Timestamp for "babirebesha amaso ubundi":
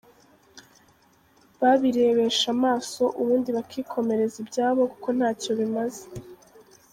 1.61-3.49